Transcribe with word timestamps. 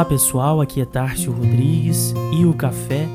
Olá 0.00 0.08
pessoal, 0.08 0.62
aqui 0.62 0.80
é 0.80 0.86
Tárcio 0.86 1.30
Rodrigues 1.30 2.14
e 2.32 2.46
o 2.46 2.54
café 2.54 3.06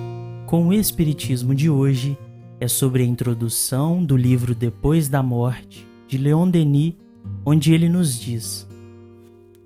com 0.45 0.67
o 0.67 0.71
Espiritismo 0.71 1.55
de 1.55 1.67
hoje 1.67 2.15
é 2.59 2.67
sobre 2.67 3.01
a 3.01 3.05
introdução 3.07 4.05
do 4.05 4.15
livro 4.15 4.53
Depois 4.53 5.09
da 5.09 5.23
Morte 5.23 5.87
de 6.07 6.19
Leon 6.19 6.47
Denis, 6.47 6.93
onde 7.43 7.73
ele 7.73 7.89
nos 7.89 8.19
diz: 8.19 8.69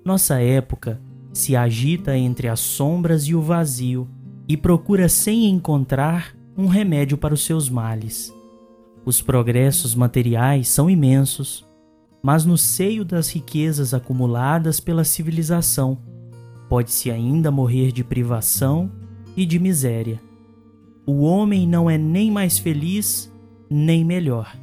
Nossa 0.02 0.40
época 0.40 0.98
se 1.30 1.54
agita 1.54 2.16
entre 2.16 2.48
as 2.48 2.58
sombras 2.58 3.24
e 3.24 3.34
o 3.34 3.42
vazio 3.42 4.08
e 4.48 4.56
procura 4.56 5.06
sem 5.06 5.44
encontrar 5.44 6.34
um 6.56 6.68
remédio 6.68 7.18
para 7.18 7.34
os 7.34 7.44
seus 7.44 7.68
males. 7.68 8.32
Os 9.04 9.20
progressos 9.20 9.94
materiais 9.94 10.68
são 10.68 10.88
imensos, 10.88 11.66
mas 12.22 12.46
no 12.46 12.56
seio 12.56 13.04
das 13.04 13.28
riquezas 13.28 13.92
acumuladas 13.92 14.80
pela 14.80 15.04
civilização, 15.04 15.98
pode-se 16.70 17.10
ainda 17.10 17.50
morrer 17.50 17.90
de 17.90 18.04
privação 18.04 18.92
e 19.36 19.44
de 19.44 19.58
miséria. 19.58 20.22
O 21.04 21.22
homem 21.22 21.66
não 21.66 21.90
é 21.90 21.98
nem 21.98 22.30
mais 22.30 22.60
feliz, 22.60 23.28
nem 23.68 24.04
melhor. 24.04 24.56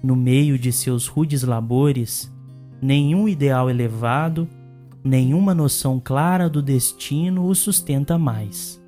No 0.00 0.14
meio 0.14 0.56
de 0.56 0.72
seus 0.72 1.08
rudes 1.08 1.42
labores, 1.42 2.32
nenhum 2.80 3.28
ideal 3.28 3.68
elevado, 3.68 4.48
nenhuma 5.02 5.52
noção 5.52 5.98
clara 5.98 6.48
do 6.48 6.62
destino 6.62 7.46
o 7.46 7.54
sustenta 7.54 8.16
mais. 8.16 8.80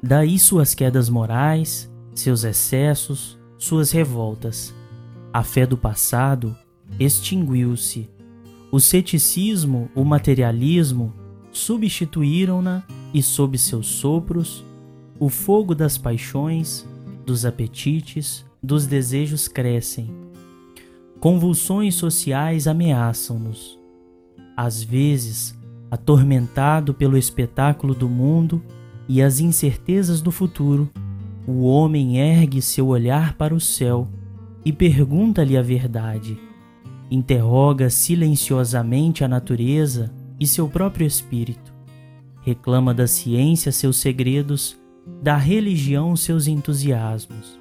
Daí 0.00 0.38
suas 0.38 0.76
quedas 0.76 1.08
morais, 1.08 1.92
seus 2.14 2.44
excessos, 2.44 3.36
suas 3.58 3.90
revoltas. 3.90 4.72
A 5.32 5.42
fé 5.42 5.66
do 5.66 5.76
passado 5.76 6.56
extinguiu-se 7.00 8.08
o 8.74 8.80
ceticismo, 8.80 9.88
o 9.94 10.04
materialismo 10.04 11.14
substituíram-na 11.52 12.82
e, 13.14 13.22
sob 13.22 13.56
seus 13.56 13.86
sopros, 13.86 14.64
o 15.16 15.28
fogo 15.28 15.76
das 15.76 15.96
paixões, 15.96 16.84
dos 17.24 17.46
apetites, 17.46 18.44
dos 18.60 18.84
desejos 18.84 19.46
crescem. 19.46 20.10
Convulsões 21.20 21.94
sociais 21.94 22.66
ameaçam-nos. 22.66 23.78
Às 24.56 24.82
vezes, 24.82 25.56
atormentado 25.88 26.92
pelo 26.92 27.16
espetáculo 27.16 27.94
do 27.94 28.08
mundo 28.08 28.60
e 29.08 29.22
as 29.22 29.38
incertezas 29.38 30.20
do 30.20 30.32
futuro, 30.32 30.90
o 31.46 31.62
homem 31.62 32.18
ergue 32.18 32.60
seu 32.60 32.88
olhar 32.88 33.34
para 33.34 33.54
o 33.54 33.60
céu 33.60 34.08
e 34.64 34.72
pergunta-lhe 34.72 35.56
a 35.56 35.62
verdade 35.62 36.36
interroga 37.14 37.88
silenciosamente 37.88 39.22
a 39.22 39.28
natureza 39.28 40.12
e 40.38 40.46
seu 40.46 40.68
próprio 40.68 41.06
espírito, 41.06 41.72
reclama 42.42 42.92
da 42.92 43.06
ciência 43.06 43.70
seus 43.70 43.98
segredos, 43.98 44.76
da 45.22 45.36
religião 45.36 46.16
seus 46.16 46.48
entusiasmos. 46.48 47.58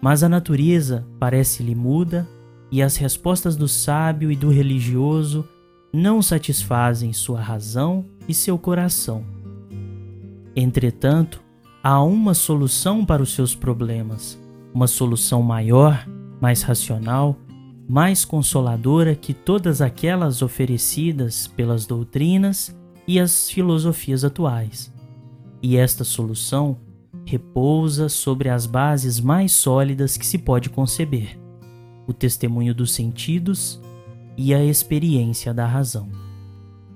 Mas 0.00 0.22
a 0.22 0.28
natureza 0.28 1.06
parece-lhe 1.18 1.74
muda 1.74 2.28
e 2.72 2.82
as 2.82 2.96
respostas 2.96 3.54
do 3.54 3.68
sábio 3.68 4.32
e 4.32 4.36
do 4.36 4.50
religioso 4.50 5.46
não 5.92 6.20
satisfazem 6.20 7.12
sua 7.12 7.40
razão 7.40 8.04
e 8.26 8.34
seu 8.34 8.58
coração. 8.58 9.24
Entretanto, 10.56 11.40
há 11.82 12.02
uma 12.02 12.34
solução 12.34 13.04
para 13.04 13.22
os 13.22 13.32
seus 13.32 13.54
problemas, 13.54 14.38
uma 14.74 14.86
solução 14.86 15.40
maior, 15.42 16.06
mais 16.40 16.62
racional 16.62 17.38
mais 17.88 18.24
consoladora 18.24 19.14
que 19.14 19.34
todas 19.34 19.80
aquelas 19.80 20.42
oferecidas 20.42 21.46
pelas 21.46 21.86
doutrinas 21.86 22.74
e 23.06 23.18
as 23.18 23.50
filosofias 23.50 24.24
atuais. 24.24 24.92
E 25.62 25.76
esta 25.76 26.04
solução 26.04 26.78
repousa 27.24 28.08
sobre 28.08 28.48
as 28.48 28.66
bases 28.66 29.20
mais 29.20 29.52
sólidas 29.52 30.16
que 30.16 30.26
se 30.26 30.38
pode 30.38 30.70
conceber: 30.70 31.38
o 32.06 32.12
testemunho 32.12 32.74
dos 32.74 32.92
sentidos 32.92 33.80
e 34.36 34.54
a 34.54 34.64
experiência 34.64 35.52
da 35.52 35.66
razão. 35.66 36.08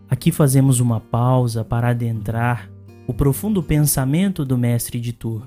Aqui 0.08 0.30
fazemos 0.30 0.80
uma 0.80 1.00
pausa 1.00 1.64
para 1.64 1.90
adentrar 1.90 2.70
o 3.06 3.14
profundo 3.14 3.62
pensamento 3.62 4.44
do 4.44 4.56
mestre 4.56 5.00
de 5.00 5.12
Tours. 5.12 5.44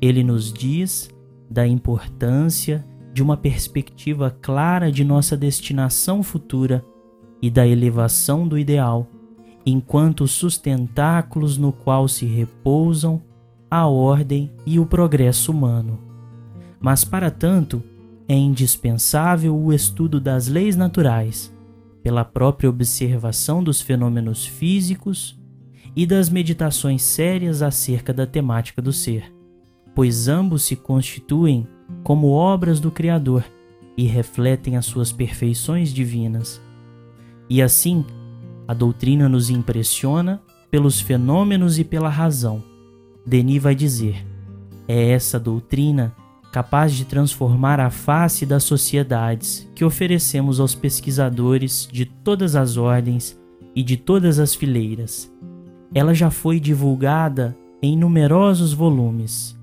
Ele 0.00 0.22
nos 0.22 0.52
diz 0.52 1.10
da 1.50 1.66
importância 1.66 2.84
de 3.16 3.22
uma 3.22 3.34
perspectiva 3.34 4.30
clara 4.42 4.92
de 4.92 5.02
nossa 5.02 5.38
destinação 5.38 6.22
futura 6.22 6.84
e 7.40 7.48
da 7.50 7.66
elevação 7.66 8.46
do 8.46 8.58
ideal, 8.58 9.06
enquanto 9.64 10.20
os 10.24 10.32
sustentáculos 10.32 11.56
no 11.56 11.72
qual 11.72 12.08
se 12.08 12.26
repousam 12.26 13.22
a 13.70 13.86
ordem 13.86 14.52
e 14.66 14.78
o 14.78 14.84
progresso 14.84 15.50
humano. 15.50 15.98
Mas, 16.78 17.06
para 17.06 17.30
tanto, 17.30 17.82
é 18.28 18.36
indispensável 18.36 19.56
o 19.56 19.72
estudo 19.72 20.20
das 20.20 20.46
leis 20.46 20.76
naturais, 20.76 21.50
pela 22.02 22.22
própria 22.22 22.68
observação 22.68 23.64
dos 23.64 23.80
fenômenos 23.80 24.44
físicos 24.44 25.40
e 25.96 26.04
das 26.04 26.28
meditações 26.28 27.00
sérias 27.00 27.62
acerca 27.62 28.12
da 28.12 28.26
temática 28.26 28.82
do 28.82 28.92
ser, 28.92 29.34
pois 29.94 30.28
ambos 30.28 30.64
se 30.64 30.76
constituem 30.76 31.66
como 32.06 32.28
obras 32.28 32.78
do 32.78 32.88
Criador 32.88 33.44
e 33.96 34.06
refletem 34.06 34.76
as 34.76 34.86
suas 34.86 35.10
perfeições 35.10 35.92
divinas. 35.92 36.62
E 37.50 37.60
assim, 37.60 38.04
a 38.68 38.72
doutrina 38.72 39.28
nos 39.28 39.50
impressiona 39.50 40.40
pelos 40.70 41.00
fenômenos 41.00 41.80
e 41.80 41.84
pela 41.84 42.08
razão. 42.08 42.62
Denis 43.26 43.60
vai 43.60 43.74
dizer: 43.74 44.24
é 44.86 45.10
essa 45.10 45.36
doutrina 45.40 46.14
capaz 46.52 46.94
de 46.94 47.04
transformar 47.04 47.80
a 47.80 47.90
face 47.90 48.46
das 48.46 48.62
sociedades 48.62 49.68
que 49.74 49.84
oferecemos 49.84 50.60
aos 50.60 50.76
pesquisadores 50.76 51.88
de 51.90 52.04
todas 52.04 52.54
as 52.54 52.76
ordens 52.76 53.36
e 53.74 53.82
de 53.82 53.96
todas 53.96 54.38
as 54.38 54.54
fileiras. 54.54 55.28
Ela 55.92 56.14
já 56.14 56.30
foi 56.30 56.60
divulgada 56.60 57.56
em 57.82 57.98
numerosos 57.98 58.72
volumes 58.72 59.56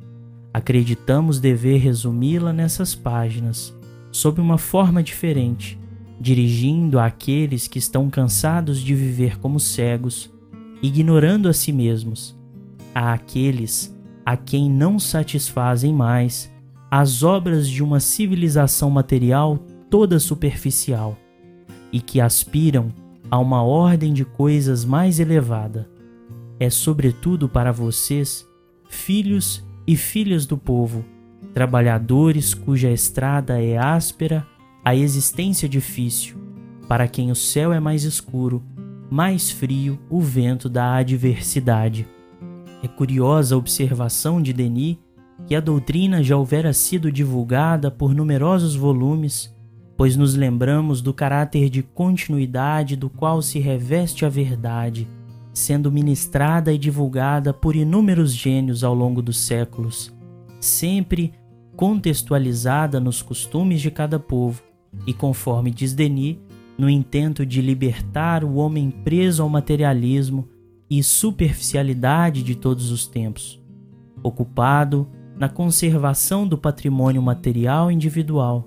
Acreditamos 0.54 1.40
dever 1.40 1.80
resumi-la 1.80 2.54
nessas 2.54 2.94
páginas, 2.94 3.76
sob 4.12 4.40
uma 4.40 4.60
forma 4.60 5.02
diferente, 5.02 5.80
dirigindo 6.20 7.00
àqueles 7.00 7.68
que 7.68 7.80
estão 7.80 8.08
cansados 8.10 8.80
de 8.80 8.94
viver 8.94 9.40
como 9.40 9.60
cegos, 9.60 10.32
ignorando 10.82 11.50
a 11.50 11.54
si 11.54 11.72
mesmos, 11.72 12.38
a 12.94 13.14
aqueles 13.14 13.92
a 14.26 14.38
quem 14.38 14.70
não 14.70 15.00
satisfazem 15.00 15.94
mais 15.94 16.52
as 16.90 17.24
obras 17.24 17.68
de 17.68 17.84
uma 17.84 18.00
civilização 18.00 18.90
material 18.90 19.58
toda 19.90 20.20
superficial 20.20 21.18
e 21.92 22.00
que 22.00 22.22
aspiram 22.22 22.94
a 23.30 23.40
uma 23.40 23.64
ordem 23.64 24.14
de 24.14 24.24
coisas 24.24 24.86
mais 24.86 25.20
elevada. 25.20 25.90
É 26.60 26.70
sobretudo 26.70 27.50
para 27.50 27.72
vocês, 27.72 28.48
filhos 28.88 29.66
e 29.86 29.96
filhas 29.96 30.46
do 30.46 30.58
povo, 30.58 31.04
trabalhadores 31.54 32.54
cuja 32.54 32.90
estrada 32.90 33.62
é 33.62 33.78
áspera, 33.78 34.46
a 34.84 34.96
existência 34.96 35.68
difícil, 35.68 36.38
para 36.88 37.08
quem 37.08 37.32
o 37.32 37.36
céu 37.36 37.72
é 37.72 37.80
mais 37.80 38.04
escuro, 38.04 38.64
mais 39.10 39.52
frio 39.52 40.00
o 40.10 40.20
vento 40.20 40.68
da 40.68 40.96
adversidade. 40.96 42.08
É 42.82 42.88
curiosa 42.88 43.56
a 43.56 43.58
observação 43.58 44.42
de 44.42 44.52
Denis 44.52 44.98
que 45.48 45.56
a 45.56 45.60
doutrina 45.60 46.24
já 46.24 46.38
houvera 46.38 46.74
sido 46.74 47.12
divulgada 47.12 47.92
por 47.92 48.14
numerosos 48.14 48.76
volumes, 48.76 49.54
pois 49.98 50.16
nos 50.16 50.36
lembramos 50.36 51.02
do 51.02 51.14
caráter 51.14 51.70
de 51.70 51.84
continuidade 51.84 52.96
do 52.96 53.10
qual 53.10 53.42
se 53.42 53.60
reveste 53.60 54.26
a 54.26 54.30
verdade 54.30 55.08
sendo 55.54 55.92
ministrada 55.92 56.74
e 56.74 56.78
divulgada 56.78 57.54
por 57.54 57.76
inúmeros 57.76 58.34
gênios 58.34 58.84
ao 58.84 58.96
longo 58.96 59.22
dos 59.22 59.38
séculos, 59.38 60.12
sempre 60.60 61.32
contextualizada 61.76 63.00
nos 63.00 63.22
costumes 63.22 63.80
de 63.80 63.92
cada 63.92 64.20
povo 64.20 64.64
e, 65.06 65.14
conforme 65.14 65.70
diz 65.70 65.94
Denis, 65.94 66.38
no 66.78 66.90
intento 66.90 67.46
de 67.46 67.62
libertar 67.62 68.44
o 68.44 68.56
homem 68.56 68.90
preso 68.90 69.44
ao 69.44 69.50
materialismo 69.50 70.50
e 70.90 71.04
superficialidade 71.04 72.42
de 72.42 72.56
todos 72.56 72.90
os 72.92 73.06
tempos, 73.06 73.62
ocupado 74.24 75.08
na 75.38 75.48
conservação 75.50 76.48
do 76.48 76.58
patrimônio 76.58 77.22
material 77.22 77.92
individual 77.92 78.66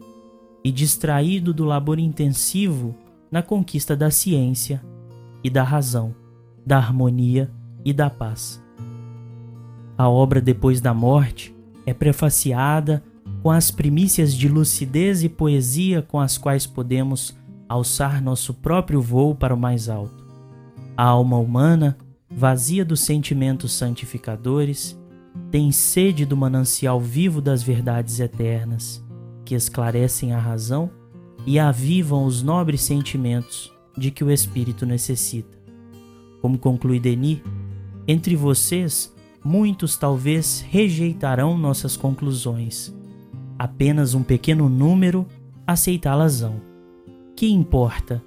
e 0.64 0.70
distraído 0.70 1.52
do 1.52 1.64
labor 1.64 1.98
intensivo 1.98 2.94
na 3.30 3.42
conquista 3.42 3.96
da 3.96 4.10
ciência 4.10 4.82
e 5.42 5.50
da 5.50 5.62
razão 5.62 6.25
da 6.66 6.76
harmonia 6.78 7.48
e 7.84 7.92
da 7.92 8.10
paz. 8.10 8.60
A 9.96 10.08
obra 10.08 10.40
Depois 10.40 10.80
da 10.80 10.92
Morte 10.92 11.54
é 11.86 11.94
prefaciada 11.94 13.02
com 13.42 13.50
as 13.50 13.70
primícias 13.70 14.34
de 14.34 14.48
lucidez 14.48 15.22
e 15.22 15.28
poesia 15.28 16.02
com 16.02 16.18
as 16.18 16.36
quais 16.36 16.66
podemos 16.66 17.38
alçar 17.68 18.20
nosso 18.20 18.52
próprio 18.52 19.00
voo 19.00 19.34
para 19.34 19.54
o 19.54 19.58
mais 19.58 19.88
alto. 19.88 20.26
A 20.96 21.04
alma 21.04 21.38
humana, 21.38 21.96
vazia 22.28 22.84
dos 22.84 23.00
sentimentos 23.00 23.72
santificadores, 23.72 24.98
tem 25.50 25.70
sede 25.70 26.26
do 26.26 26.36
manancial 26.36 27.00
vivo 27.00 27.40
das 27.40 27.62
verdades 27.62 28.18
eternas, 28.18 29.04
que 29.44 29.54
esclarecem 29.54 30.32
a 30.32 30.38
razão 30.38 30.90
e 31.46 31.58
avivam 31.58 32.24
os 32.24 32.42
nobres 32.42 32.82
sentimentos 32.82 33.72
de 33.96 34.10
que 34.10 34.24
o 34.24 34.30
espírito 34.30 34.84
necessita. 34.84 35.55
Como 36.40 36.58
conclui 36.58 37.00
Denis, 37.00 37.40
entre 38.06 38.36
vocês, 38.36 39.14
muitos 39.44 39.96
talvez 39.96 40.64
rejeitarão 40.68 41.56
nossas 41.56 41.96
conclusões. 41.96 42.94
Apenas 43.58 44.14
um 44.14 44.22
pequeno 44.22 44.68
número 44.68 45.26
aceitá-las-ão. 45.66 46.60
Que 47.34 47.48
importa? 47.50 48.22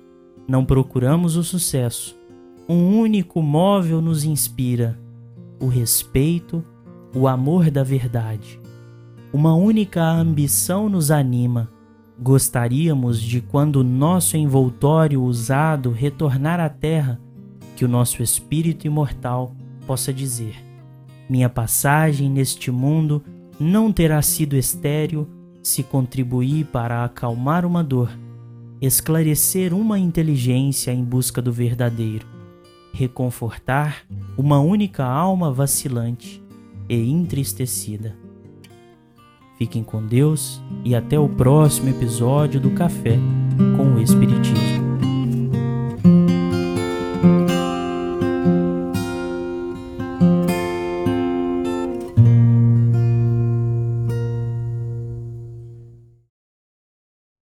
Não 0.47 0.65
procuramos 0.65 1.35
o 1.35 1.43
sucesso. 1.43 2.17
Um 2.67 2.99
único 2.99 3.41
móvel 3.41 4.01
nos 4.01 4.23
inspira: 4.23 4.99
o 5.59 5.67
respeito, 5.67 6.63
o 7.15 7.27
amor 7.27 7.71
da 7.71 7.83
verdade. 7.83 8.59
Uma 9.31 9.53
única 9.55 10.03
ambição 10.03 10.89
nos 10.89 11.11
anima. 11.11 11.69
Gostaríamos 12.21 13.21
de, 13.21 13.41
quando 13.41 13.83
nosso 13.83 14.35
envoltório 14.35 15.23
usado 15.23 15.91
retornar 15.91 16.59
à 16.59 16.67
terra, 16.67 17.19
que 17.79 17.85
o 17.85 17.87
nosso 17.87 18.21
espírito 18.21 18.85
imortal 18.85 19.55
possa 19.87 20.11
dizer: 20.11 20.61
Minha 21.29 21.47
passagem 21.47 22.29
neste 22.29 22.69
mundo 22.69 23.23
não 23.57 23.89
terá 23.89 24.21
sido 24.21 24.57
estéril 24.57 25.25
se 25.63 25.81
contribuir 25.81 26.65
para 26.65 27.05
acalmar 27.05 27.65
uma 27.65 27.81
dor, 27.81 28.11
esclarecer 28.81 29.73
uma 29.73 29.97
inteligência 29.97 30.91
em 30.91 31.01
busca 31.01 31.41
do 31.41 31.53
verdadeiro, 31.53 32.27
reconfortar 32.91 34.03
uma 34.37 34.59
única 34.59 35.05
alma 35.05 35.49
vacilante 35.49 36.43
e 36.89 37.09
entristecida. 37.09 38.13
Fiquem 39.57 39.85
com 39.85 40.05
Deus 40.05 40.61
e 40.83 40.93
até 40.93 41.17
o 41.17 41.29
próximo 41.29 41.87
episódio 41.87 42.59
do 42.59 42.71
Café 42.71 43.17
com 43.77 43.93
o 43.93 44.01
Espiritismo. 44.01 44.68